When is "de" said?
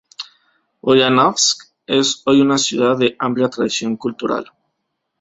2.97-3.15